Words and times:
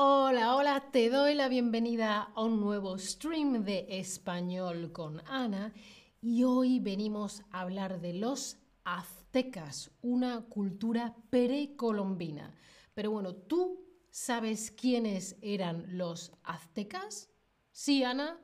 Hola, 0.00 0.54
hola, 0.54 0.92
te 0.92 1.10
doy 1.10 1.34
la 1.34 1.48
bienvenida 1.48 2.30
a 2.36 2.44
un 2.44 2.60
nuevo 2.60 2.96
stream 2.98 3.64
de 3.64 3.84
español 3.88 4.92
con 4.92 5.20
Ana 5.26 5.74
y 6.20 6.44
hoy 6.44 6.78
venimos 6.78 7.42
a 7.50 7.62
hablar 7.62 8.00
de 8.00 8.12
los 8.12 8.58
aztecas, 8.84 9.90
una 10.00 10.42
cultura 10.42 11.16
precolombina. 11.30 12.54
Pero 12.94 13.10
bueno, 13.10 13.34
¿tú 13.34 13.88
sabes 14.08 14.70
quiénes 14.70 15.36
eran 15.42 15.98
los 15.98 16.30
aztecas? 16.44 17.28
Sí, 17.72 18.04
Ana. 18.04 18.38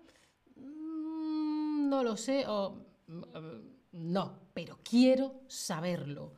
Mm, 0.57 1.89
no 1.89 2.03
lo 2.03 2.17
sé 2.17 2.47
o 2.49 2.85
mm, 3.07 3.23
no, 3.93 4.41
pero 4.55 4.81
quiero 4.83 5.43
saberlo. 5.47 6.33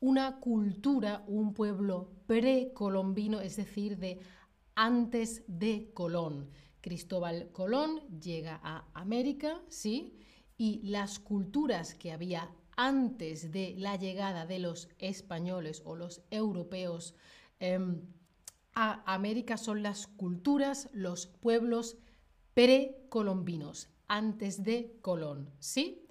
Una 0.00 0.40
cultura, 0.40 1.24
un 1.28 1.52
pueblo 1.52 2.10
precolombino, 2.26 3.40
es 3.40 3.56
decir, 3.56 3.98
de 3.98 4.18
antes 4.74 5.44
de 5.46 5.90
Colón. 5.94 6.50
Cristóbal 6.80 7.50
Colón 7.52 8.00
llega 8.20 8.60
a 8.62 8.88
América, 8.94 9.62
¿sí? 9.68 10.18
Y 10.56 10.80
las 10.82 11.18
culturas 11.18 11.94
que 11.94 12.12
había 12.12 12.50
antes 12.76 13.52
de 13.52 13.74
la 13.78 13.96
llegada 13.96 14.46
de 14.46 14.58
los 14.58 14.88
españoles 14.98 15.82
o 15.84 15.94
los 15.94 16.22
europeos 16.30 17.14
em, 17.60 18.02
a 18.74 19.02
América 19.12 19.56
son 19.56 19.82
las 19.82 20.06
culturas, 20.06 20.88
los 20.92 21.26
pueblos 21.26 21.98
precolombinos, 22.54 23.88
antes 24.08 24.62
de 24.62 24.98
Colón, 25.02 25.50
¿sí? 25.58 26.06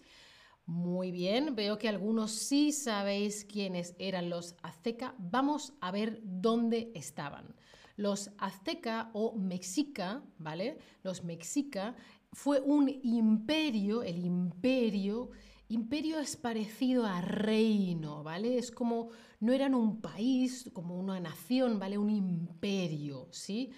Muy 0.66 1.12
bien, 1.12 1.56
veo 1.56 1.78
que 1.78 1.90
algunos 1.90 2.32
sí 2.32 2.72
sabéis 2.72 3.46
quiénes 3.46 3.96
eran 4.00 4.30
los 4.30 4.56
azteca. 4.62 5.16
Vamos 5.18 5.74
a 5.82 5.92
ver 5.92 6.22
dónde 6.24 6.92
estaban. 6.96 7.56
Los 7.96 8.32
azteca 8.38 9.12
o 9.14 9.36
mexica, 9.36 10.24
¿vale? 10.38 10.78
Los 11.04 11.24
mexica 11.24 11.96
fue 12.34 12.60
un 12.62 12.90
imperio, 12.90 14.04
el 14.04 14.26
imperio, 14.26 15.32
imperio 15.68 16.20
es 16.20 16.36
parecido 16.36 17.06
a 17.06 17.22
reino, 17.22 18.24
¿vale? 18.24 18.58
Es 18.58 18.72
como, 18.72 19.10
no 19.40 19.54
eran 19.54 19.74
un 19.74 20.02
país, 20.02 20.70
como 20.74 20.98
una 21.00 21.20
nación, 21.20 21.80
¿vale? 21.80 21.98
Un 21.98 22.10
imperio, 22.10 23.28
¿sí? 23.32 23.72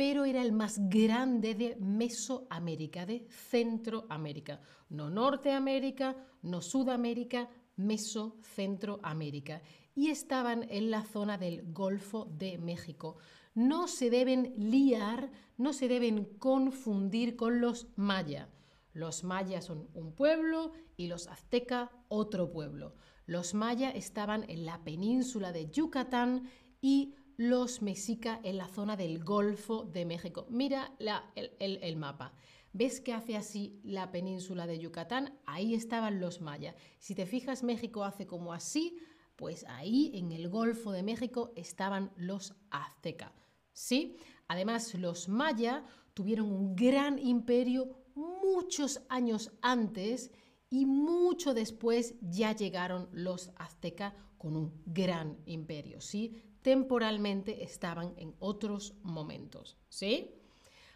pero 0.00 0.24
era 0.24 0.40
el 0.40 0.52
más 0.52 0.78
grande 0.88 1.54
de 1.54 1.76
Mesoamérica, 1.76 3.04
de 3.04 3.26
Centroamérica. 3.28 4.58
No 4.88 5.10
Norteamérica, 5.10 6.16
no 6.40 6.62
Sudamérica, 6.62 7.50
Meso-Centroamérica. 7.76 9.60
Y 9.94 10.08
estaban 10.08 10.64
en 10.70 10.90
la 10.90 11.04
zona 11.04 11.36
del 11.36 11.70
Golfo 11.70 12.24
de 12.24 12.56
México 12.56 13.18
no 13.54 13.88
se 13.88 14.10
deben 14.10 14.54
liar, 14.56 15.30
no 15.56 15.72
se 15.72 15.88
deben 15.88 16.24
confundir 16.38 17.36
con 17.36 17.60
los 17.60 17.88
mayas. 17.96 18.48
Los 18.92 19.24
mayas 19.24 19.66
son 19.66 19.88
un 19.94 20.12
pueblo 20.12 20.72
y 20.96 21.06
los 21.06 21.28
aztecas 21.28 21.90
otro 22.08 22.50
pueblo. 22.50 22.94
Los 23.26 23.54
mayas 23.54 23.94
estaban 23.94 24.48
en 24.48 24.64
la 24.64 24.82
península 24.82 25.52
de 25.52 25.70
Yucatán 25.70 26.48
y 26.80 27.14
los 27.36 27.80
mexicas 27.80 28.40
en 28.42 28.58
la 28.58 28.68
zona 28.68 28.96
del 28.96 29.22
Golfo 29.22 29.84
de 29.84 30.04
México. 30.04 30.46
Mira 30.50 30.92
el, 31.34 31.78
el 31.82 31.96
mapa. 31.96 32.34
¿Ves 32.72 33.00
que 33.00 33.12
hace 33.12 33.36
así 33.36 33.80
la 33.82 34.12
península 34.12 34.66
de 34.66 34.78
Yucatán? 34.78 35.38
Ahí 35.46 35.74
estaban 35.74 36.20
los 36.20 36.40
mayas. 36.40 36.76
Si 36.98 37.14
te 37.14 37.26
fijas, 37.26 37.62
México 37.62 38.04
hace 38.04 38.26
como 38.26 38.52
así, 38.52 38.98
pues 39.36 39.64
ahí 39.68 40.12
en 40.14 40.32
el 40.32 40.48
Golfo 40.48 40.92
de 40.92 41.02
México 41.02 41.52
estaban 41.56 42.12
los 42.16 42.54
aztecas. 42.70 43.32
¿Sí? 43.72 44.16
Además, 44.48 44.94
los 44.94 45.28
mayas 45.28 45.82
tuvieron 46.14 46.50
un 46.50 46.74
gran 46.74 47.18
imperio 47.18 48.00
muchos 48.14 49.02
años 49.08 49.52
antes 49.62 50.30
y 50.68 50.86
mucho 50.86 51.54
después 51.54 52.14
ya 52.20 52.54
llegaron 52.54 53.08
los 53.12 53.50
aztecas 53.56 54.14
con 54.38 54.56
un 54.56 54.82
gran 54.86 55.38
imperio, 55.46 56.00
¿sí? 56.00 56.36
Temporalmente 56.62 57.64
estaban 57.64 58.14
en 58.16 58.34
otros 58.38 58.94
momentos, 59.02 59.76
¿sí? 59.88 60.34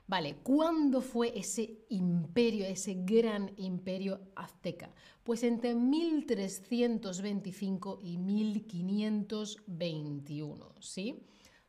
Vale, 0.06 0.36
¿cuándo 0.42 1.00
fue 1.00 1.32
ese 1.38 1.86
imperio, 1.88 2.66
ese 2.66 2.94
gran 3.04 3.52
imperio 3.56 4.20
azteca? 4.36 4.94
Pues 5.22 5.42
entre 5.42 5.74
1325 5.74 8.00
y 8.02 8.18
1521, 8.18 10.74
¿sí? 10.80 11.24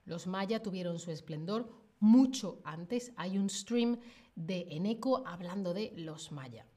Los 0.05 0.27
mayas 0.27 0.61
tuvieron 0.61 0.99
su 0.99 1.11
esplendor 1.11 1.69
mucho 1.99 2.61
antes. 2.63 3.11
Hay 3.17 3.37
un 3.37 3.49
stream 3.49 3.99
de 4.35 4.67
Eneco 4.69 5.23
hablando 5.25 5.73
de 5.73 5.93
los 5.97 6.31
mayas. 6.31 6.67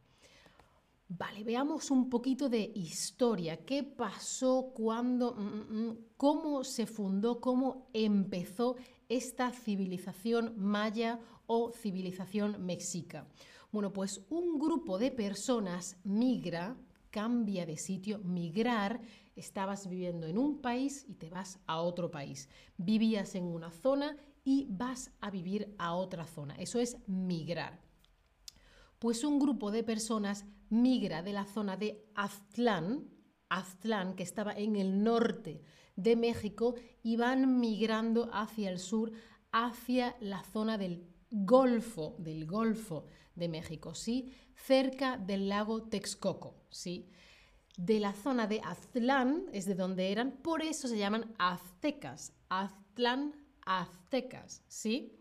Vale, 1.11 1.43
veamos 1.43 1.91
un 1.91 2.11
poquito 2.11 2.51
de 2.51 2.71
historia. 2.75 3.65
¿Qué 3.65 3.83
pasó 3.83 4.73
cuando, 4.75 5.35
mm, 5.35 5.41
mm, 5.41 5.89
mm, 5.89 5.99
cómo 6.19 6.65
se 6.65 6.87
fundó, 6.87 7.41
cómo 7.41 7.89
empezó 7.95 8.77
esta 9.09 9.51
civilización 9.51 10.53
maya 10.59 11.19
o 11.47 11.73
civilización 11.73 12.63
mexica? 12.65 13.27
Bueno, 13.73 13.91
pues 13.91 14.21
un 14.29 14.59
grupo 14.59 14.99
de 14.99 15.11
personas 15.11 15.97
migra, 16.05 16.77
cambia 17.11 17.65
de 17.65 17.79
sitio, 17.79 18.19
migrar 18.19 19.01
estabas 19.39 19.89
viviendo 19.89 20.27
en 20.27 20.39
un 20.39 20.61
país 20.61 21.05
y 21.09 21.15
te 21.15 21.31
vas 21.31 21.61
a 21.67 21.81
otro 21.81 22.11
país. 22.11 22.49
Vivías 22.77 23.35
en 23.35 23.45
una 23.45 23.71
zona 23.71 24.17
y 24.45 24.67
vas 24.71 25.11
a 25.21 25.31
vivir 25.31 25.75
a 25.79 25.95
otra 25.95 26.27
zona. 26.27 26.55
Eso 26.57 26.79
es 26.81 26.97
migrar. 27.07 27.81
Pues 28.99 29.23
un 29.23 29.39
grupo 29.39 29.71
de 29.71 29.85
personas 29.85 30.45
migra 30.71 31.23
de 31.23 31.33
la 31.33 31.45
zona 31.45 31.77
de 31.77 32.05
Aztlán, 32.15 33.09
Aztlán, 33.49 34.15
que 34.15 34.23
estaba 34.23 34.53
en 34.53 34.77
el 34.77 35.03
norte 35.03 35.63
de 35.97 36.17
México, 36.17 36.75
y 37.03 37.17
van 37.17 37.61
migrando 37.61 38.29
hacia 38.33 38.71
el 38.71 38.79
sur, 38.79 39.13
hacia 39.53 40.17
la 40.21 40.43
zona 40.45 40.79
del 40.79 41.07
Golfo, 41.31 42.17
del 42.19 42.47
Golfo 42.47 43.05
de 43.35 43.49
México, 43.49 43.95
¿sí? 43.95 44.33
Cerca 44.55 45.17
del 45.17 45.49
lago 45.49 45.83
Texcoco, 45.83 46.57
¿sí? 46.71 47.09
De 47.79 48.01
la 48.01 48.13
zona 48.13 48.49
de 48.49 48.61
Aztlán, 48.61 49.47
es 49.53 49.65
de 49.65 49.77
donde 49.77 50.11
eran, 50.11 50.33
por 50.33 50.63
eso 50.63 50.89
se 50.89 50.99
llaman 50.99 51.33
aztecas. 51.39 52.33
Aztlán, 52.49 53.33
aztecas, 53.65 54.65
¿sí? 54.67 55.17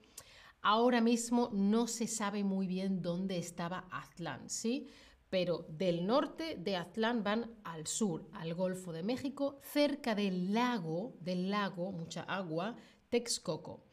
Ahora 0.62 1.00
mismo 1.00 1.51
no 1.53 1.85
se 1.85 2.07
sabe 2.07 2.44
muy 2.44 2.66
bien 2.66 3.03
dónde 3.03 3.38
estaba 3.38 3.88
Aztlán, 3.91 4.50
¿sí? 4.50 4.88
Pero 5.29 5.67
del 5.69 6.07
norte 6.07 6.57
de 6.57 6.78
Aztlán 6.78 7.23
van 7.23 7.51
al 7.63 7.85
sur, 7.85 8.28
al 8.34 8.56
Golfo 8.56 8.91
de 8.91 9.03
México, 9.03 9.59
cerca 9.62 10.16
del 10.16 10.51
lago, 10.51 11.13
del 11.19 11.51
lago, 11.51 11.91
mucha 11.91 12.23
agua, 12.23 12.75
Texcoco. 13.09 13.84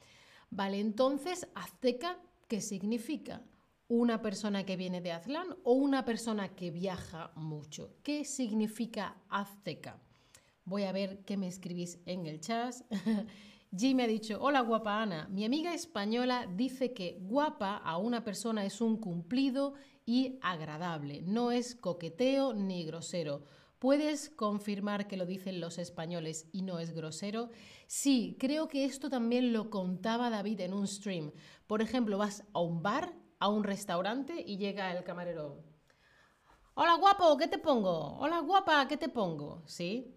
Vale, 0.48 0.80
entonces, 0.80 1.46
azteca, 1.54 2.18
¿qué 2.48 2.62
significa? 2.62 3.42
Una 3.88 4.22
persona 4.22 4.64
que 4.64 4.76
viene 4.76 5.00
de 5.00 5.12
Aztlán 5.12 5.56
o 5.62 5.72
una 5.72 6.04
persona 6.04 6.54
que 6.54 6.70
viaja 6.70 7.32
mucho. 7.36 7.96
¿Qué 8.02 8.24
significa 8.24 9.16
azteca? 9.28 10.00
Voy 10.64 10.84
a 10.84 10.92
ver 10.92 11.24
qué 11.24 11.36
me 11.36 11.48
escribís 11.48 11.98
en 12.06 12.26
el 12.26 12.40
chat. 12.40 12.74
G 13.72 13.94
me 13.94 14.04
ha 14.04 14.06
dicho, 14.06 14.38
hola 14.40 14.60
guapa 14.60 15.02
Ana, 15.02 15.28
mi 15.32 15.44
amiga 15.44 15.74
española 15.74 16.48
dice 16.56 16.92
que 16.92 17.18
guapa 17.20 17.76
a 17.76 17.98
una 17.98 18.22
persona 18.22 18.64
es 18.64 18.80
un 18.80 18.98
cumplido 18.98 19.74
y 20.06 20.38
agradable, 20.42 21.22
no 21.22 21.50
es 21.50 21.74
coqueteo 21.74 22.54
ni 22.54 22.84
grosero. 22.84 23.42
¿Puedes 23.80 24.30
confirmar 24.30 25.08
que 25.08 25.16
lo 25.16 25.26
dicen 25.26 25.60
los 25.60 25.78
españoles 25.78 26.48
y 26.52 26.62
no 26.62 26.78
es 26.78 26.92
grosero? 26.94 27.50
Sí, 27.86 28.36
creo 28.38 28.68
que 28.68 28.84
esto 28.84 29.10
también 29.10 29.52
lo 29.52 29.68
contaba 29.70 30.30
David 30.30 30.60
en 30.60 30.72
un 30.72 30.86
stream. 30.86 31.32
Por 31.66 31.82
ejemplo, 31.82 32.16
vas 32.16 32.44
a 32.54 32.60
un 32.60 32.82
bar 32.82 33.12
a 33.44 33.48
un 33.48 33.62
restaurante 33.62 34.42
y 34.46 34.56
llega 34.56 34.90
el 34.96 35.04
camarero. 35.04 35.62
Hola 36.72 36.94
guapo, 36.94 37.36
¿qué 37.36 37.46
te 37.46 37.58
pongo? 37.58 38.16
Hola 38.18 38.38
guapa, 38.38 38.88
¿qué 38.88 38.96
te 38.96 39.10
pongo? 39.10 39.62
¿Sí? 39.66 40.16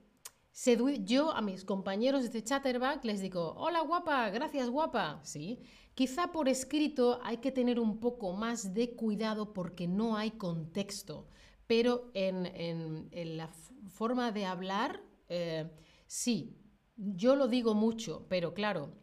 Yo 1.03 1.31
a 1.31 1.41
mis 1.41 1.65
compañeros 1.65 2.31
de 2.31 2.41
Chatterback 2.41 3.03
les 3.03 3.19
digo, 3.19 3.53
hola 3.57 3.81
guapa, 3.81 4.29
gracias 4.29 4.69
guapa, 4.69 5.19
¿sí? 5.23 5.59
Quizá 5.93 6.31
por 6.31 6.47
escrito 6.47 7.19
hay 7.21 7.39
que 7.39 7.51
tener 7.51 7.81
un 7.81 7.99
poco 7.99 8.31
más 8.31 8.73
de 8.73 8.95
cuidado 8.95 9.51
porque 9.51 9.89
no 9.89 10.15
hay 10.15 10.31
contexto, 10.31 11.27
pero 11.67 12.09
en, 12.13 13.09
la 13.35 13.49
forma 13.89 14.31
de 14.31 14.45
hablar, 14.45 15.03
eh, 15.27 15.69
sí, 16.05 16.55
yo 16.95 17.35
lo 17.35 17.49
digo 17.49 17.73
mucho, 17.73 18.25
pero 18.29 18.53
claro, 18.53 18.93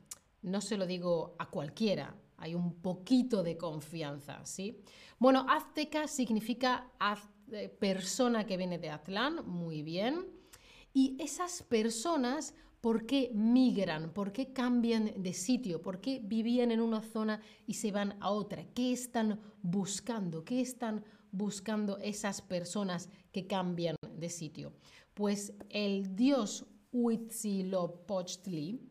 no 0.40 0.62
se 0.62 0.78
lo 0.78 0.86
digo 0.86 1.36
a 1.38 1.50
cualquiera, 1.50 2.16
hay 2.36 2.54
un 2.54 2.74
poquito 2.74 3.42
de 3.42 3.56
confianza, 3.56 4.44
¿sí? 4.44 4.82
Bueno, 5.18 5.46
azteca 5.48 6.08
significa 6.08 6.90
persona 7.78 8.44
que 8.46 8.56
viene 8.56 8.78
de 8.78 8.90
Aztlán, 8.90 9.46
muy 9.46 9.82
bien. 9.82 10.26
Y 10.92 11.16
esas 11.20 11.62
personas 11.62 12.54
¿Por 12.84 13.06
qué 13.06 13.30
migran? 13.32 14.12
¿Por 14.12 14.30
qué 14.30 14.52
cambian 14.52 15.10
de 15.16 15.32
sitio? 15.32 15.80
¿Por 15.80 16.02
qué 16.02 16.20
vivían 16.22 16.70
en 16.70 16.82
una 16.82 17.00
zona 17.00 17.40
y 17.66 17.72
se 17.72 17.90
van 17.90 18.14
a 18.20 18.28
otra? 18.28 18.66
¿Qué 18.74 18.92
están 18.92 19.40
buscando? 19.62 20.44
¿Qué 20.44 20.60
están 20.60 21.02
buscando 21.32 21.96
esas 21.96 22.42
personas 22.42 23.08
que 23.32 23.46
cambian 23.46 23.96
de 24.14 24.28
sitio? 24.28 24.74
Pues 25.14 25.54
el 25.70 26.14
dios 26.14 26.66
Huitzilopochtli, 26.92 28.82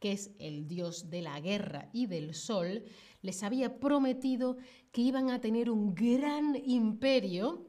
que 0.00 0.12
es 0.12 0.32
el 0.38 0.66
dios 0.66 1.10
de 1.10 1.22
la 1.22 1.38
guerra 1.40 1.90
y 1.92 2.06
del 2.06 2.34
sol, 2.34 2.82
les 3.22 3.42
había 3.42 3.78
prometido 3.78 4.56
que 4.90 5.02
iban 5.02 5.30
a 5.30 5.40
tener 5.40 5.70
un 5.70 5.94
gran 5.94 6.56
imperio 6.64 7.68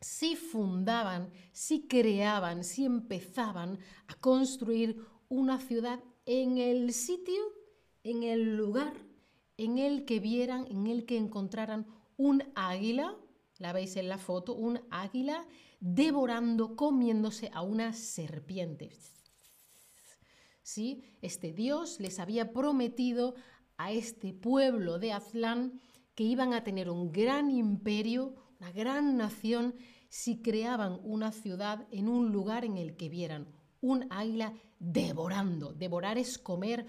si 0.00 0.34
fundaban, 0.34 1.30
si 1.52 1.86
creaban, 1.86 2.64
si 2.64 2.86
empezaban 2.86 3.78
a 4.08 4.14
construir 4.14 4.96
una 5.28 5.58
ciudad 5.58 6.02
en 6.24 6.58
el 6.58 6.92
sitio, 6.92 7.42
en 8.02 8.22
el 8.22 8.56
lugar 8.56 8.94
en 9.60 9.76
el 9.76 10.06
que 10.06 10.20
vieran, 10.20 10.66
en 10.70 10.86
el 10.86 11.04
que 11.04 11.18
encontraran 11.18 11.86
un 12.16 12.42
águila, 12.54 13.14
la 13.58 13.74
veis 13.74 13.96
en 13.96 14.08
la 14.08 14.16
foto, 14.16 14.54
un 14.54 14.80
águila 14.90 15.46
devorando, 15.80 16.76
comiéndose 16.76 17.50
a 17.52 17.60
una 17.60 17.92
serpiente. 17.92 18.88
Este 21.20 21.52
dios 21.52 21.98
les 21.98 22.20
había 22.20 22.52
prometido 22.52 23.34
a 23.76 23.90
este 23.90 24.32
pueblo 24.32 25.00
de 25.00 25.12
Aztlán 25.12 25.80
que 26.14 26.22
iban 26.22 26.52
a 26.52 26.62
tener 26.62 26.90
un 26.90 27.10
gran 27.10 27.50
imperio, 27.50 28.36
una 28.60 28.70
gran 28.70 29.16
nación, 29.16 29.74
si 30.08 30.42
creaban 30.42 31.00
una 31.02 31.32
ciudad 31.32 31.88
en 31.90 32.08
un 32.08 32.30
lugar 32.30 32.64
en 32.64 32.76
el 32.76 32.96
que 32.96 33.08
vieran 33.08 33.48
un 33.80 34.06
águila 34.10 34.54
devorando. 34.78 35.72
Devorar 35.72 36.18
es 36.18 36.38
comer, 36.38 36.86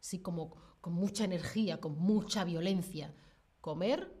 sí, 0.00 0.20
como 0.20 0.56
con 0.80 0.94
mucha 0.94 1.24
energía, 1.24 1.80
con 1.80 1.96
mucha 1.98 2.44
violencia. 2.44 3.14
Comer, 3.60 4.20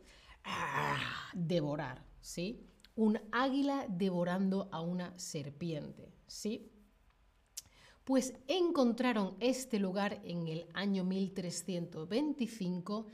devorar, 1.32 2.04
¿sí? 2.20 2.68
Un 2.94 3.18
águila 3.32 3.86
devorando 3.88 4.68
a 4.70 4.80
una 4.80 5.18
serpiente, 5.18 6.12
¿sí? 6.26 6.72
Pues 8.08 8.32
encontraron 8.46 9.36
este 9.38 9.78
lugar 9.78 10.22
en 10.24 10.48
el 10.48 10.66
año 10.72 11.04
1325 11.04 13.04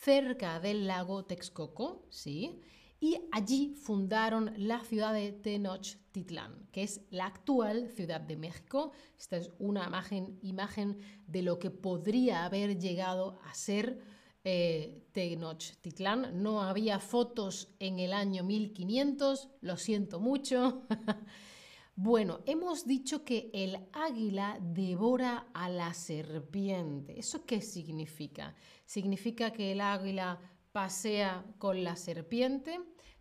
cerca 0.00 0.60
del 0.60 0.86
lago 0.86 1.24
Texcoco, 1.24 2.06
¿sí? 2.08 2.60
Y 3.00 3.18
allí 3.32 3.74
fundaron 3.74 4.52
la 4.56 4.78
ciudad 4.84 5.12
de 5.12 5.32
Tenochtitlán, 5.32 6.68
que 6.70 6.84
es 6.84 7.00
la 7.10 7.26
actual 7.26 7.88
Ciudad 7.96 8.20
de 8.20 8.36
México. 8.36 8.92
Esta 9.18 9.38
es 9.38 9.50
una 9.58 9.88
imagen, 9.88 10.38
imagen 10.40 10.98
de 11.26 11.42
lo 11.42 11.58
que 11.58 11.72
podría 11.72 12.44
haber 12.44 12.78
llegado 12.78 13.40
a 13.42 13.54
ser 13.54 13.98
eh, 14.44 15.02
Tenochtitlán. 15.10 16.44
No 16.44 16.62
había 16.62 17.00
fotos 17.00 17.74
en 17.80 17.98
el 17.98 18.12
año 18.12 18.44
1500, 18.44 19.48
lo 19.62 19.76
siento 19.76 20.20
mucho. 20.20 20.84
Bueno, 21.96 22.40
hemos 22.46 22.86
dicho 22.86 23.24
que 23.24 23.50
el 23.52 23.78
águila 23.92 24.58
devora 24.60 25.46
a 25.54 25.68
la 25.68 25.94
serpiente. 25.94 27.20
¿Eso 27.20 27.46
qué 27.46 27.60
significa? 27.60 28.56
¿Significa 28.84 29.52
que 29.52 29.70
el 29.70 29.80
águila 29.80 30.40
pasea 30.72 31.44
con 31.58 31.84
la 31.84 31.94
serpiente? 31.94 32.80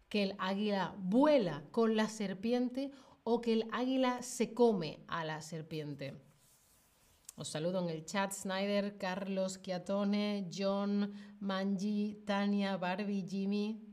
¿Que 0.10 0.24
el 0.24 0.36
águila 0.40 0.96
vuela 0.98 1.64
con 1.70 1.96
la 1.96 2.10
serpiente? 2.10 2.90
¿O 3.24 3.42
que 3.42 3.54
el 3.54 3.68
águila 3.72 4.24
se 4.24 4.56
come 4.56 5.04
a 5.08 5.24
la 5.24 5.44
serpiente? 5.44 6.16
Os 7.36 7.50
saludo 7.50 7.80
en 7.80 7.90
el 7.90 8.06
chat, 8.06 8.31
Snyder, 8.31 8.98
Carlos, 8.98 9.62
Chiatone, 9.62 10.50
John, 10.52 11.14
Manji, 11.40 12.24
Tania, 12.25 12.78
Barbie, 12.78 13.25
Jimmy. 13.28 13.93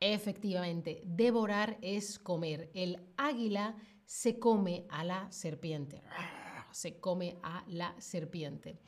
Efectivamente, 0.00 1.02
devorar 1.04 1.78
es 1.80 2.18
comer. 2.18 2.70
El 2.74 2.98
águila 3.16 3.76
se 4.04 4.38
come 4.38 4.86
a 4.88 5.04
la 5.04 5.30
serpiente. 5.30 6.02
Se 6.72 7.00
come 7.00 7.38
a 7.42 7.64
la 7.68 7.98
serpiente. 7.98 8.78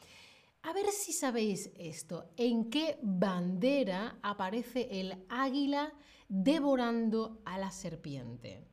A 0.62 0.74
ver 0.74 0.90
si 0.90 1.14
sabéis 1.14 1.70
esto. 1.78 2.30
¿En 2.36 2.68
qué 2.68 2.98
bandera 3.02 4.18
aparece 4.22 4.88
el 5.00 5.24
águila 5.30 5.94
devorando 6.28 7.40
a 7.46 7.56
la 7.56 7.70
serpiente? 7.70 8.68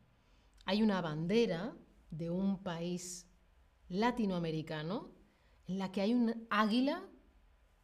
Hay 0.65 0.83
una 0.83 0.99
bandera 0.99 1.77
de 2.09 2.29
un 2.29 2.61
país 2.61 3.25
latinoamericano 3.87 5.11
en 5.67 5.79
la 5.79 5.91
que 5.91 6.01
hay 6.01 6.13
un 6.13 6.47
águila 6.49 7.07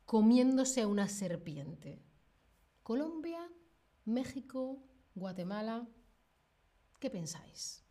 comiéndose 0.05 0.81
a 0.81 0.87
una 0.87 1.07
serpiente. 1.07 2.03
Colombia, 2.83 3.47
México, 4.05 4.83
Guatemala. 5.13 5.87
¿Qué 6.99 7.09
pensáis? 7.09 7.83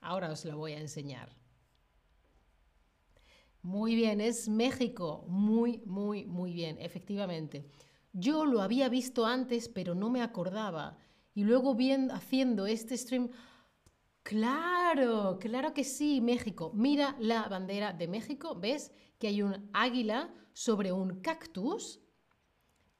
Ahora 0.00 0.30
os 0.30 0.44
lo 0.44 0.56
voy 0.56 0.72
a 0.72 0.80
enseñar. 0.80 1.36
Muy 3.62 3.96
bien, 3.96 4.20
es 4.20 4.48
México. 4.48 5.24
Muy, 5.28 5.82
muy, 5.84 6.26
muy 6.26 6.52
bien, 6.52 6.78
efectivamente. 6.80 7.70
Yo 8.12 8.44
lo 8.44 8.62
había 8.62 8.88
visto 8.88 9.26
antes, 9.26 9.68
pero 9.68 9.94
no 9.94 10.10
me 10.10 10.22
acordaba. 10.22 10.96
Y 11.34 11.42
luego 11.44 11.74
viendo, 11.74 12.14
haciendo 12.14 12.66
este 12.66 12.96
stream, 12.96 13.30
claro, 14.22 15.38
claro 15.40 15.74
que 15.74 15.84
sí, 15.84 16.20
México. 16.20 16.70
Mira 16.74 17.16
la 17.18 17.48
bandera 17.48 17.92
de 17.92 18.08
México, 18.08 18.54
¿ves? 18.54 18.92
Que 19.18 19.28
hay 19.28 19.42
un 19.42 19.68
águila 19.72 20.32
sobre 20.52 20.92
un 20.92 21.20
cactus 21.20 22.00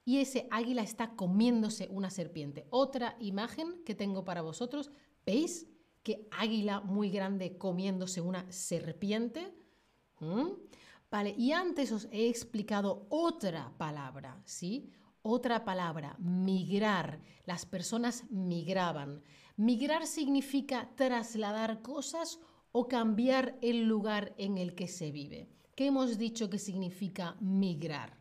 y 0.08 0.20
ese 0.20 0.48
águila 0.50 0.80
está 0.80 1.10
comiéndose 1.16 1.86
una 1.90 2.08
serpiente. 2.08 2.66
Otra 2.70 3.18
imagen 3.20 3.84
que 3.84 3.94
tengo 3.94 4.24
para 4.24 4.40
vosotros, 4.40 4.90
¿veis? 5.26 5.66
Que 6.02 6.26
águila 6.30 6.80
muy 6.80 7.10
grande 7.10 7.58
comiéndose 7.58 8.22
una 8.22 8.50
serpiente. 8.50 9.52
¿Mm? 10.20 10.52
Vale, 11.10 11.34
y 11.36 11.52
antes 11.52 11.92
os 11.92 12.08
he 12.10 12.30
explicado 12.30 13.06
otra 13.10 13.74
palabra, 13.76 14.40
¿sí? 14.46 14.90
Otra 15.20 15.66
palabra, 15.66 16.16
migrar. 16.20 17.20
Las 17.44 17.66
personas 17.66 18.24
migraban. 18.30 19.22
Migrar 19.58 20.06
significa 20.06 20.88
trasladar 20.96 21.82
cosas 21.82 22.40
o 22.72 22.88
cambiar 22.88 23.58
el 23.60 23.84
lugar 23.84 24.34
en 24.38 24.56
el 24.56 24.74
que 24.74 24.88
se 24.88 25.12
vive. 25.12 25.50
¿Qué 25.76 25.88
hemos 25.88 26.16
dicho 26.16 26.48
que 26.48 26.58
significa 26.58 27.36
migrar? 27.40 28.16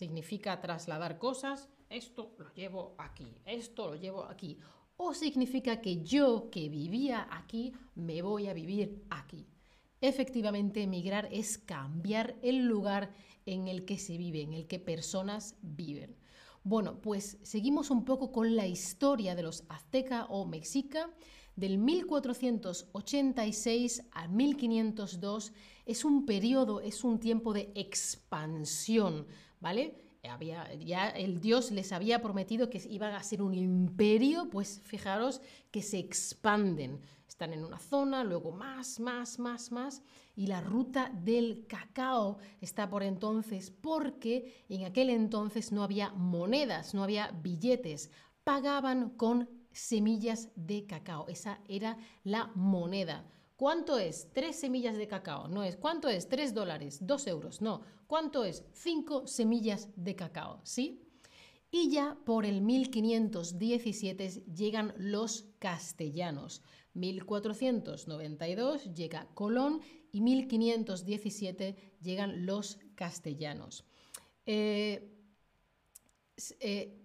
Significa 0.00 0.60
trasladar 0.62 1.18
cosas, 1.18 1.68
esto 1.90 2.32
lo 2.38 2.50
llevo 2.54 2.94
aquí, 2.96 3.36
esto 3.44 3.88
lo 3.88 3.96
llevo 3.96 4.24
aquí. 4.24 4.56
O 4.96 5.12
significa 5.12 5.82
que 5.82 6.02
yo 6.02 6.48
que 6.50 6.70
vivía 6.70 7.28
aquí, 7.30 7.74
me 7.96 8.22
voy 8.22 8.48
a 8.48 8.54
vivir 8.54 9.04
aquí. 9.10 9.46
Efectivamente, 10.00 10.82
emigrar 10.82 11.28
es 11.30 11.58
cambiar 11.58 12.34
el 12.40 12.64
lugar 12.64 13.12
en 13.44 13.68
el 13.68 13.84
que 13.84 13.98
se 13.98 14.16
vive, 14.16 14.40
en 14.40 14.54
el 14.54 14.66
que 14.66 14.78
personas 14.78 15.56
viven. 15.60 16.16
Bueno, 16.64 17.02
pues 17.02 17.36
seguimos 17.42 17.90
un 17.90 18.06
poco 18.06 18.32
con 18.32 18.56
la 18.56 18.66
historia 18.66 19.34
de 19.34 19.42
los 19.42 19.64
azteca 19.68 20.24
o 20.30 20.46
mexica. 20.46 21.10
Del 21.56 21.76
1486 21.76 24.04
al 24.12 24.30
1502 24.30 25.52
es 25.84 26.06
un 26.06 26.24
periodo, 26.24 26.80
es 26.80 27.04
un 27.04 27.20
tiempo 27.20 27.52
de 27.52 27.70
expansión 27.74 29.26
¿vale? 29.60 29.94
Ya 30.84 31.08
el 31.08 31.40
dios 31.40 31.70
les 31.70 31.92
había 31.92 32.20
prometido 32.20 32.68
que 32.68 32.82
iban 32.90 33.14
a 33.14 33.22
ser 33.22 33.40
un 33.40 33.54
imperio, 33.54 34.50
pues 34.50 34.80
fijaros 34.84 35.40
que 35.70 35.82
se 35.82 35.98
expanden. 35.98 37.00
Están 37.26 37.54
en 37.54 37.64
una 37.64 37.78
zona, 37.78 38.22
luego 38.22 38.52
más, 38.52 39.00
más, 39.00 39.38
más, 39.38 39.72
más. 39.72 40.02
Y 40.36 40.46
la 40.46 40.60
ruta 40.60 41.10
del 41.24 41.66
cacao 41.66 42.38
está 42.60 42.90
por 42.90 43.02
entonces 43.02 43.70
porque 43.70 44.64
en 44.68 44.84
aquel 44.84 45.08
entonces 45.08 45.72
no 45.72 45.82
había 45.82 46.10
monedas, 46.10 46.92
no 46.92 47.02
había 47.02 47.30
billetes. 47.42 48.10
Pagaban 48.44 49.10
con 49.10 49.48
semillas 49.72 50.50
de 50.54 50.86
cacao. 50.86 51.28
Esa 51.28 51.60
era 51.66 51.96
la 52.24 52.50
moneda. 52.54 53.24
¿Cuánto 53.60 53.98
es? 53.98 54.32
Tres 54.32 54.58
semillas 54.58 54.96
de 54.96 55.06
cacao. 55.06 55.46
No 55.46 55.62
es. 55.64 55.76
¿Cuánto 55.76 56.08
es? 56.08 56.30
Tres 56.30 56.54
dólares, 56.54 57.00
dos 57.02 57.26
euros. 57.26 57.60
No. 57.60 57.82
¿Cuánto 58.06 58.42
es? 58.42 58.64
Cinco 58.72 59.26
semillas 59.26 59.90
de 59.96 60.16
cacao. 60.16 60.62
¿Sí? 60.64 61.02
Y 61.70 61.90
ya 61.90 62.16
por 62.24 62.46
el 62.46 62.62
1517 62.62 64.44
llegan 64.56 64.94
los 64.96 65.44
castellanos. 65.58 66.62
1492 66.94 68.94
llega 68.94 69.28
Colón 69.34 69.82
y 70.10 70.22
1517 70.22 71.98
llegan 72.00 72.46
los 72.46 72.78
castellanos. 72.94 73.84
Eh, 74.46 75.06
eh, 76.60 76.96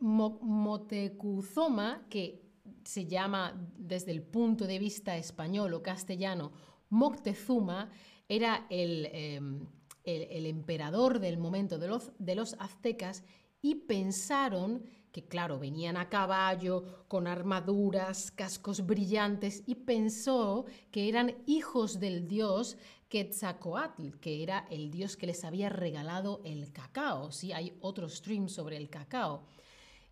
Motecuzoma, 0.00 2.06
que 2.10 2.49
se 2.84 3.06
llama 3.06 3.54
desde 3.76 4.12
el 4.12 4.22
punto 4.22 4.66
de 4.66 4.78
vista 4.78 5.16
español 5.16 5.74
o 5.74 5.82
castellano 5.82 6.52
Moctezuma, 6.90 7.90
era 8.28 8.66
em, 8.70 9.66
el, 10.04 10.22
el, 10.30 10.46
emperador 10.46 11.18
del 11.20 11.38
momento 11.38 11.78
de 11.78 11.88
los, 11.88 12.12
de 12.18 12.34
los 12.34 12.54
aztecas 12.58 13.22
y 13.62 13.74
pensaron 13.74 14.84
que 15.12 15.26
claro, 15.26 15.58
venían 15.58 15.96
a 15.96 16.08
caballo, 16.08 17.04
con 17.08 17.26
armaduras, 17.26 18.30
cascos 18.30 18.86
brillantes, 18.86 19.62
y 19.66 19.74
pensó 19.74 20.66
que 20.90 21.08
eran 21.08 21.34
hijos 21.46 21.98
del 21.98 22.28
dios 22.28 22.76
Quetzalcoatl, 23.08 24.18
que 24.20 24.42
era 24.42 24.66
el 24.70 24.90
dios 24.90 25.16
que 25.16 25.26
les 25.26 25.44
había 25.44 25.68
regalado 25.68 26.40
el 26.44 26.72
cacao. 26.72 27.32
Sí, 27.32 27.52
hay 27.52 27.76
otro 27.80 28.08
stream 28.08 28.48
sobre 28.48 28.76
el 28.76 28.88
cacao. 28.88 29.42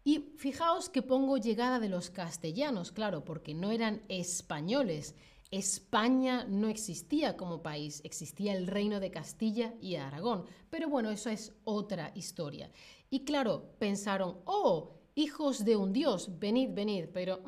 Y 0.08 0.32
fijaos 0.38 0.88
que 0.88 1.02
pongo 1.02 1.36
llegada 1.36 1.78
de 1.78 1.90
los 1.90 2.08
castellanos, 2.08 2.92
claro, 2.92 3.26
porque 3.26 3.52
no 3.52 3.72
eran 3.72 4.00
españoles. 4.08 5.14
España 5.50 6.46
no 6.48 6.68
existía 6.68 7.36
como 7.36 7.60
país, 7.60 8.00
existía 8.04 8.56
el 8.56 8.68
reino 8.68 9.00
de 9.00 9.10
Castilla 9.10 9.74
y 9.82 9.96
Aragón. 9.96 10.46
Pero 10.70 10.88
bueno, 10.88 11.10
eso 11.10 11.28
es 11.28 11.52
otra 11.64 12.10
historia. 12.14 12.70
Y 13.10 13.26
claro, 13.26 13.74
pensaron, 13.78 14.38
oh, 14.46 14.94
hijos 15.14 15.66
de 15.66 15.76
un 15.76 15.92
dios, 15.92 16.38
venid, 16.38 16.70
venid, 16.72 17.08
pero 17.12 17.42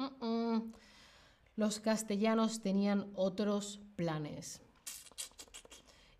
los 1.56 1.80
castellanos 1.80 2.60
tenían 2.60 3.10
otros 3.14 3.80
planes. 3.96 4.60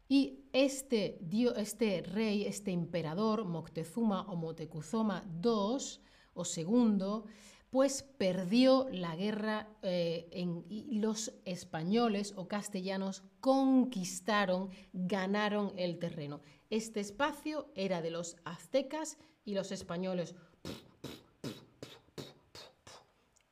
Y 0.08 0.38
este, 0.54 1.18
este 1.58 2.00
rey, 2.00 2.46
este 2.46 2.72
emperador, 2.72 3.44
Moctezuma 3.44 4.22
o 4.22 4.36
Motecuzoma 4.36 5.22
II 5.44 6.08
o 6.40 6.44
segundo, 6.44 7.26
pues 7.70 8.02
perdió 8.02 8.88
la 8.90 9.14
guerra 9.14 9.68
eh, 9.82 10.28
y 10.68 10.98
los 10.98 11.32
españoles 11.44 12.34
o 12.36 12.48
castellanos 12.48 13.22
conquistaron, 13.40 14.70
ganaron 14.92 15.72
el 15.76 15.98
terreno. 15.98 16.40
Este 16.68 17.00
espacio 17.00 17.68
era 17.74 18.02
de 18.02 18.10
los 18.10 18.36
aztecas 18.44 19.18
y 19.44 19.54
los 19.54 19.70
españoles 19.70 20.34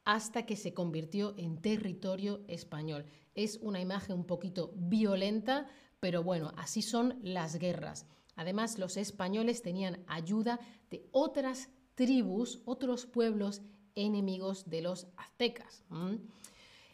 hasta 0.05 0.47
que 0.47 0.57
se 0.57 0.73
convirtió 0.73 1.35
en 1.37 1.61
territorio 1.61 2.41
español. 2.49 3.05
Es 3.35 3.59
una 3.61 3.79
imagen 3.79 4.17
un 4.17 4.25
poquito 4.25 4.73
violenta, 4.75 5.67
pero 6.01 6.23
bueno, 6.23 6.53
así 6.57 6.81
son 6.81 7.19
las 7.23 7.57
guerras. 7.57 8.07
Además, 8.35 8.79
los 8.79 8.97
españoles 8.97 9.61
tenían 9.63 10.03
ayuda 10.07 10.61
de 10.91 11.07
otras 11.11 11.69
tribus, 11.99 12.63
otros 12.65 13.07
pueblos 13.07 13.61
enemigos 13.97 14.71
de 14.71 14.83
los 14.83 15.09
aztecas. 15.17 15.83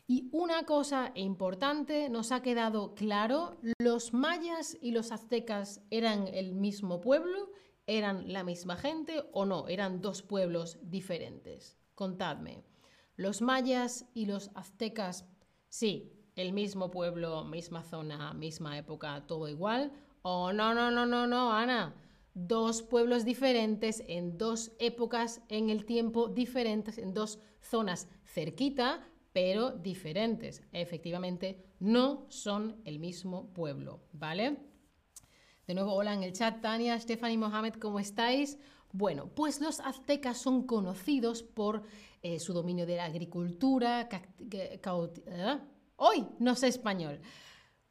Y 0.06 0.30
una 0.32 0.64
cosa 0.64 1.12
importante 1.14 2.08
nos 2.08 2.32
ha 2.32 2.40
quedado 2.40 2.94
claro, 2.94 3.58
los 3.78 4.14
mayas 4.14 4.78
y 4.80 4.92
los 4.92 5.12
aztecas 5.12 5.82
eran 5.90 6.26
el 6.28 6.54
mismo 6.54 7.02
pueblo, 7.02 7.50
eran 7.86 8.32
la 8.32 8.44
misma 8.44 8.76
gente 8.76 9.22
o 9.32 9.44
no, 9.44 9.68
eran 9.68 10.00
dos 10.00 10.22
pueblos 10.22 10.78
diferentes. 10.80 11.76
Contadme. 11.94 12.64
Los 13.16 13.42
mayas 13.42 14.06
y 14.14 14.24
los 14.24 14.50
aztecas, 14.54 15.26
sí, 15.68 16.14
el 16.34 16.54
mismo 16.54 16.90
pueblo, 16.90 17.44
misma 17.44 17.82
zona, 17.82 18.32
misma 18.32 18.78
época, 18.78 19.26
todo 19.26 19.50
igual. 19.50 19.92
Oh, 20.22 20.50
no, 20.50 20.72
no, 20.72 20.90
no, 20.90 21.04
no, 21.04 21.26
no, 21.26 21.52
Ana. 21.52 21.94
Dos 22.34 22.82
pueblos 22.82 23.24
diferentes 23.24 24.02
en 24.08 24.36
dos 24.36 24.72
épocas 24.80 25.40
en 25.48 25.70
el 25.70 25.84
tiempo 25.84 26.28
diferentes, 26.28 26.98
en 26.98 27.14
dos 27.14 27.38
zonas 27.60 28.08
cerquita, 28.24 29.08
pero 29.32 29.70
diferentes. 29.70 30.62
Efectivamente, 30.72 31.64
no 31.78 32.26
son 32.30 32.80
el 32.84 32.98
mismo 32.98 33.52
pueblo, 33.52 34.00
¿vale? 34.12 34.56
De 35.66 35.74
nuevo, 35.74 35.94
hola 35.94 36.12
en 36.12 36.24
el 36.24 36.32
chat, 36.32 36.60
Tania, 36.60 36.98
Stephanie 36.98 37.38
Mohamed, 37.38 37.74
¿cómo 37.74 38.00
estáis? 38.00 38.58
Bueno, 38.92 39.28
pues 39.34 39.60
los 39.60 39.80
aztecas 39.80 40.38
son 40.38 40.66
conocidos 40.66 41.42
por 41.42 41.82
eh, 42.22 42.38
su 42.38 42.52
dominio 42.52 42.84
de 42.84 42.96
la 42.96 43.04
agricultura, 43.04 44.08
¿eh? 44.50 45.58
hoy 45.96 46.26
no 46.38 46.54
sé 46.54 46.68
español. 46.68 47.20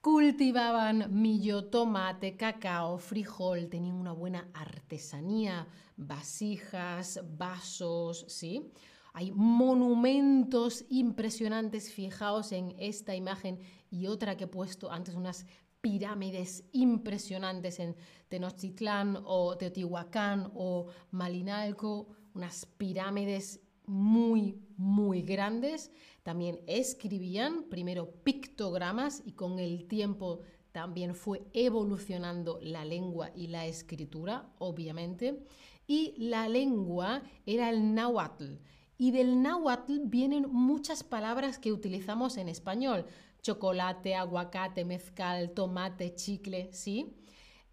Cultivaban 0.03 1.05
millo, 1.21 1.69
tomate, 1.69 2.35
cacao, 2.35 2.97
frijol, 2.97 3.69
tenían 3.69 3.95
una 3.95 4.11
buena 4.11 4.49
artesanía, 4.53 5.65
vasijas, 5.95 7.21
vasos, 7.37 8.25
¿sí? 8.27 8.69
Hay 9.13 9.31
monumentos 9.31 10.83
impresionantes, 10.89 11.93
fijaos 11.93 12.51
en 12.51 12.75
esta 12.79 13.15
imagen 13.15 13.61
y 13.89 14.07
otra 14.07 14.35
que 14.35 14.43
he 14.43 14.47
puesto 14.47 14.91
antes, 14.91 15.15
unas 15.15 15.45
pirámides 15.79 16.65
impresionantes 16.73 17.79
en 17.79 17.95
Tenochtitlán 18.27 19.19
o 19.23 19.55
Teotihuacán 19.55 20.51
o 20.53 20.87
Malinalco, 21.11 22.09
unas 22.33 22.65
pirámides 22.65 23.61
muy, 23.85 24.61
muy 24.77 25.21
grandes. 25.21 25.91
También 26.23 26.59
escribían 26.67 27.63
primero 27.69 28.11
pictogramas 28.23 29.21
y 29.25 29.33
con 29.33 29.59
el 29.59 29.87
tiempo 29.87 30.41
también 30.71 31.13
fue 31.15 31.43
evolucionando 31.53 32.59
la 32.61 32.83
lengua 32.83 33.31
y 33.35 33.47
la 33.47 33.67
escritura, 33.67 34.49
obviamente. 34.57 35.45
Y 35.85 36.15
la 36.17 36.49
lengua 36.49 37.21
era 37.45 37.69
el 37.69 37.93
náhuatl. 37.93 38.55
Y 38.97 39.11
del 39.11 39.41
náhuatl 39.41 39.99
vienen 40.05 40.47
muchas 40.49 41.03
palabras 41.03 41.59
que 41.59 41.71
utilizamos 41.71 42.37
en 42.37 42.49
español. 42.49 43.05
Chocolate, 43.41 44.15
aguacate, 44.15 44.85
mezcal, 44.85 45.51
tomate, 45.51 46.15
chicle, 46.15 46.71
¿sí? 46.71 47.17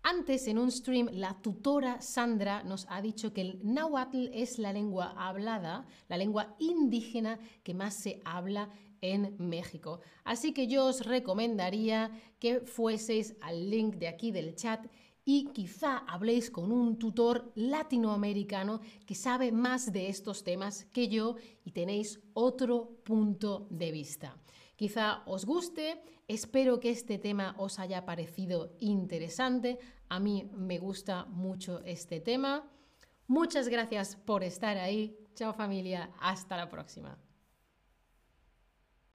Antes, 0.02 0.46
en 0.48 0.58
un 0.58 0.70
stream, 0.70 1.08
la 1.12 1.34
tutora 1.42 2.00
Sandra 2.00 2.62
nos 2.62 2.86
ha 2.88 3.02
dicho 3.02 3.34
que 3.34 3.42
el 3.42 3.60
náhuatl 3.62 4.28
es 4.32 4.58
la 4.58 4.72
lengua 4.72 5.12
hablada, 5.16 5.86
la 6.08 6.16
lengua 6.16 6.56
indígena 6.58 7.38
que 7.62 7.74
más 7.74 7.94
se 7.94 8.22
habla 8.24 8.70
en 9.02 9.36
México. 9.38 10.00
Así 10.24 10.52
que 10.52 10.66
yo 10.66 10.86
os 10.86 11.04
recomendaría 11.04 12.10
que 12.38 12.60
fueseis 12.60 13.36
al 13.42 13.68
link 13.68 13.96
de 13.96 14.08
aquí 14.08 14.30
del 14.30 14.54
chat 14.54 14.86
y 15.24 15.50
quizá 15.52 15.98
habléis 15.98 16.50
con 16.50 16.72
un 16.72 16.98
tutor 16.98 17.52
latinoamericano 17.54 18.80
que 19.06 19.14
sabe 19.14 19.52
más 19.52 19.92
de 19.92 20.08
estos 20.08 20.44
temas 20.44 20.86
que 20.92 21.08
yo 21.08 21.36
y 21.62 21.72
tenéis 21.72 22.20
otro 22.32 23.02
punto 23.04 23.66
de 23.70 23.92
vista. 23.92 24.34
Quizá 24.80 25.20
os 25.26 25.44
guste, 25.44 26.00
espero 26.26 26.80
que 26.80 26.88
este 26.88 27.18
tema 27.18 27.54
os 27.58 27.78
haya 27.78 28.06
parecido 28.06 28.72
interesante. 28.78 29.78
A 30.08 30.18
mí 30.18 30.48
me 30.56 30.78
gusta 30.78 31.26
mucho 31.26 31.80
este 31.84 32.18
tema. 32.18 32.64
Muchas 33.26 33.68
gracias 33.68 34.16
por 34.16 34.42
estar 34.42 34.78
ahí. 34.78 35.14
Chao 35.34 35.52
familia, 35.52 36.10
hasta 36.18 36.56
la 36.56 36.70
próxima. 36.70 37.18